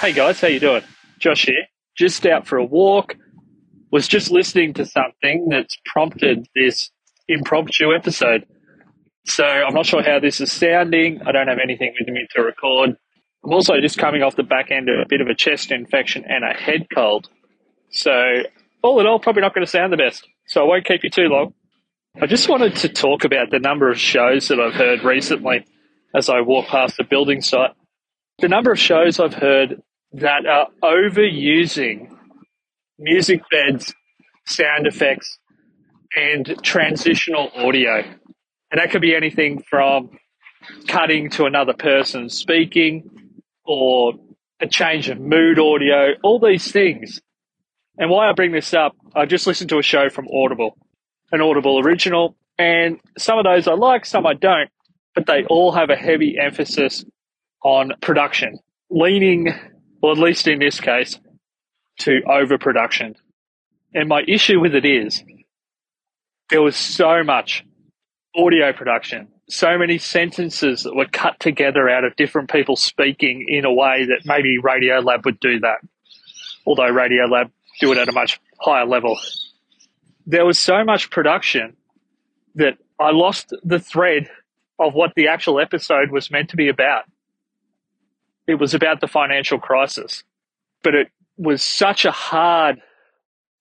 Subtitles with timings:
[0.00, 0.82] Hey guys, how you doing?
[1.18, 1.66] Josh here.
[1.94, 3.16] Just out for a walk.
[3.92, 6.90] Was just listening to something that's prompted this
[7.28, 8.46] impromptu episode.
[9.26, 11.20] So I'm not sure how this is sounding.
[11.26, 12.96] I don't have anything with me to record.
[13.44, 16.24] I'm also just coming off the back end of a bit of a chest infection
[16.26, 17.28] and a head cold.
[17.90, 18.44] So
[18.82, 20.26] all in all, probably not going to sound the best.
[20.46, 21.52] So I won't keep you too long.
[22.18, 25.66] I just wanted to talk about the number of shows that I've heard recently
[26.14, 27.72] as I walk past the building site.
[28.38, 29.82] The number of shows I've heard
[30.12, 32.08] that are overusing
[32.98, 33.94] music beds,
[34.46, 35.38] sound effects,
[36.16, 38.00] and transitional audio.
[38.70, 40.10] And that could be anything from
[40.88, 43.10] cutting to another person speaking
[43.64, 44.14] or
[44.60, 47.20] a change of mood audio, all these things.
[47.98, 50.76] And why I bring this up, I just listened to a show from Audible,
[51.32, 54.70] an Audible original, and some of those I like, some I don't,
[55.14, 57.04] but they all have a heavy emphasis
[57.62, 58.58] on production,
[58.90, 59.54] leaning
[60.02, 61.18] or at least in this case,
[62.00, 63.14] to overproduction.
[63.94, 65.22] And my issue with it is
[66.48, 67.64] there was so much
[68.34, 73.64] audio production, so many sentences that were cut together out of different people speaking in
[73.64, 75.78] a way that maybe Radiolab would do that.
[76.66, 79.18] Although Radiolab do it at a much higher level.
[80.26, 81.76] There was so much production
[82.54, 84.28] that I lost the thread
[84.78, 87.04] of what the actual episode was meant to be about.
[88.46, 90.24] It was about the financial crisis,
[90.82, 92.80] but it was such a hard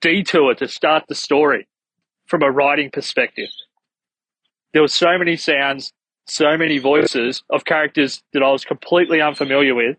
[0.01, 1.67] detour to start the story
[2.25, 3.49] from a writing perspective.
[4.73, 5.93] There were so many sounds,
[6.27, 9.97] so many voices of characters that I was completely unfamiliar with.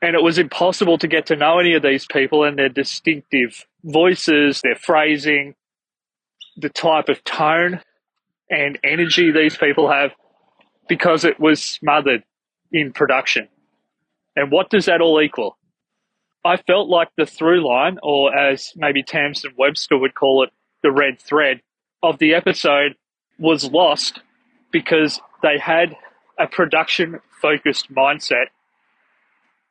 [0.00, 3.66] And it was impossible to get to know any of these people and their distinctive
[3.82, 5.54] voices, their phrasing,
[6.56, 7.80] the type of tone
[8.50, 10.12] and energy these people have
[10.88, 12.24] because it was smothered
[12.72, 13.48] in production.
[14.38, 15.58] And what does that all equal?
[16.44, 20.92] I felt like the through line, or as maybe Tamsen Webster would call it, the
[20.92, 21.60] red thread
[22.04, 22.94] of the episode
[23.40, 24.20] was lost
[24.70, 25.96] because they had
[26.38, 28.44] a production focused mindset,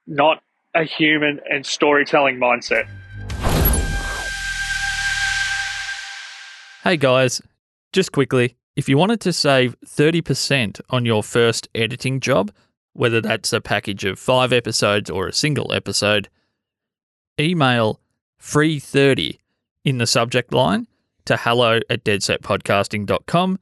[0.05, 0.43] not
[0.75, 2.89] a human and storytelling mindset.
[6.83, 7.41] Hey guys,
[7.93, 12.51] just quickly, if you wanted to save 30% on your first editing job,
[12.97, 16.29] whether that's a package of five episodes or a single episode,
[17.39, 17.99] email
[18.41, 19.37] free30
[19.85, 20.87] in the subject line
[21.25, 23.59] to hello at deadsetpodcasting.com.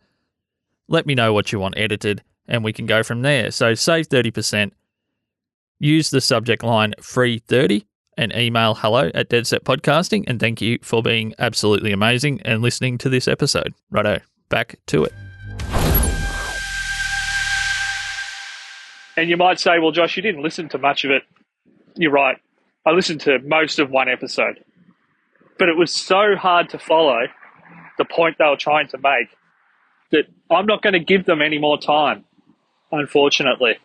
[0.88, 3.52] Let me know what you want edited and we can go from there.
[3.52, 4.72] So save 30%,
[5.80, 7.86] use the subject line free30
[8.18, 10.24] and email hello at deadsetpodcasting.
[10.28, 13.74] And thank you for being absolutely amazing and listening to this episode.
[13.92, 14.20] Righto,
[14.50, 15.25] back to it.
[19.18, 21.24] And you might say, well, Josh, you didn't listen to much of it.
[21.96, 22.38] You're right.
[22.86, 24.64] I listened to most of one episode,
[25.58, 27.28] but it was so hard to follow
[27.98, 29.30] the point they were trying to make
[30.12, 32.26] that I'm not going to give them any more time,
[32.92, 33.78] unfortunately.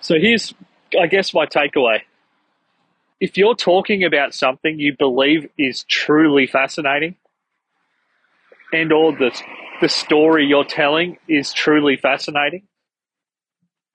[0.00, 0.52] So here's,
[1.00, 2.00] I guess, my takeaway.
[3.20, 7.16] If you're talking about something you believe is truly fascinating,
[8.72, 9.30] and or the,
[9.80, 12.64] the story you're telling is truly fascinating,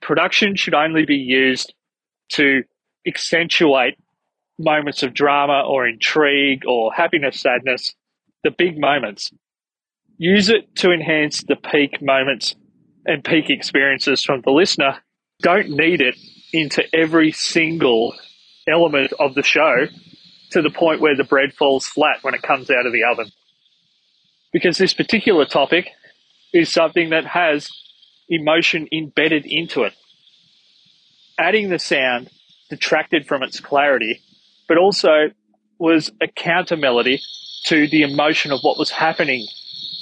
[0.01, 1.73] production should only be used
[2.29, 2.63] to
[3.07, 3.95] accentuate
[4.57, 7.93] moments of drama or intrigue or happiness, sadness,
[8.43, 9.31] the big moments.
[10.17, 12.55] Use it to enhance the peak moments
[13.05, 14.97] and peak experiences from the listener.
[15.41, 16.15] Don't knead it
[16.51, 18.13] into every single
[18.67, 19.87] element of the show
[20.51, 23.31] to the point where the bread falls flat when it comes out of the oven.
[24.51, 25.89] Because this particular topic
[26.53, 27.69] is something that has
[28.29, 29.93] emotion embedded into it.
[31.37, 32.29] Adding the sound
[32.69, 34.21] detracted from its clarity,
[34.67, 35.31] but also
[35.79, 37.19] was a counter melody
[37.65, 39.47] to the emotion of what was happening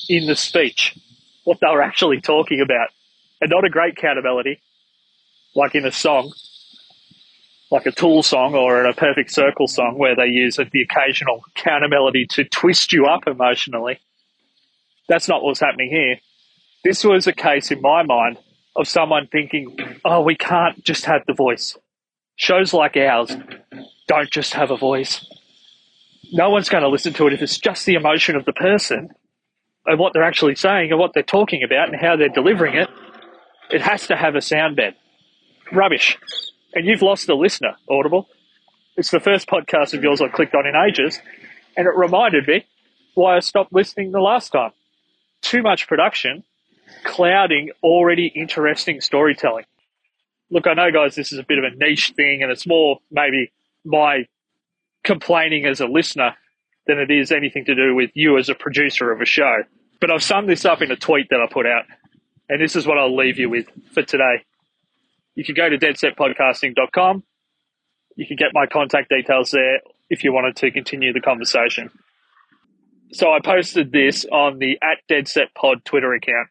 [0.09, 0.97] in the speech,
[1.43, 2.89] what they were actually talking about.
[3.39, 4.59] And not a great counter melody,
[5.56, 6.33] like in a song,
[7.69, 11.88] like a Tool song or a Perfect Circle song, where they use the occasional counter
[11.88, 14.00] melody to twist you up emotionally.
[15.07, 16.18] That's not what was happening here.
[16.88, 18.38] This was a case in my mind
[18.74, 21.75] of someone thinking, oh, we can't just have the voice.
[22.38, 23.36] Shows like ours
[24.07, 25.30] don't just have a voice.
[26.31, 29.10] No one's going to listen to it if it's just the emotion of the person
[29.86, 32.88] and what they're actually saying and what they're talking about and how they're delivering it.
[33.69, 34.95] It has to have a sound bed.
[35.74, 36.18] Rubbish.
[36.74, 38.30] And you've lost the listener, Audible.
[38.95, 41.19] It's the first podcast of yours I've clicked on in ages,
[41.75, 42.66] and it reminded me
[43.13, 44.72] why I stopped listening the last time.
[45.42, 46.45] Too much production
[47.04, 49.66] clouding already interesting storytelling.
[50.50, 53.00] look, I know, guys, this is a bit of a niche thing, and it's more
[53.12, 53.51] maybe
[53.84, 54.25] my
[55.04, 56.36] complaining as a listener
[56.86, 59.63] than it is anything to do with you as a producer of a show.
[60.00, 61.84] But I've summed this up in a tweet that I put out,
[62.50, 64.45] and this is what I'll leave you with for today.
[65.36, 67.24] You can go to deadsetpodcasting.com.
[68.16, 71.92] You can get my contact details there if you wanted to continue the conversation.
[73.12, 76.50] So I posted this on the at DeadSetPod Twitter account.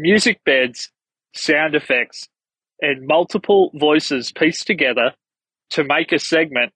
[0.00, 0.92] Music beds,
[1.34, 2.28] sound effects,
[2.80, 5.10] and multiple voices pieced together
[5.70, 6.72] to make a segment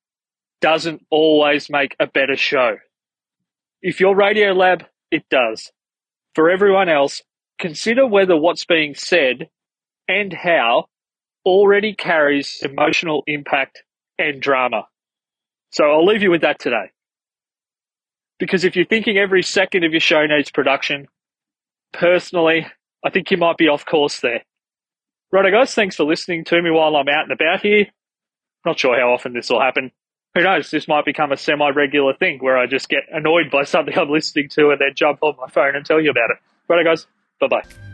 [0.60, 2.78] doesn't always make a better show.
[3.80, 5.70] If you're Radiolab, it does.
[6.34, 7.22] For everyone else,
[7.60, 9.48] consider whether what's being said
[10.08, 10.86] and how
[11.46, 13.84] already carries emotional impact
[14.18, 14.88] and drama.
[15.70, 16.90] So I'll leave you with that today.
[18.40, 21.06] Because if you're thinking every second of your show needs production,
[21.92, 22.66] personally,
[23.04, 24.42] I think you might be off course there.
[25.32, 27.86] Righto, guys, thanks for listening to me while I'm out and about here.
[28.64, 29.90] Not sure how often this will happen.
[30.34, 30.70] Who knows?
[30.70, 34.10] This might become a semi regular thing where I just get annoyed by something I'm
[34.10, 36.36] listening to and then jump on my phone and tell you about it.
[36.68, 37.06] Righto, guys.
[37.40, 37.91] Bye bye.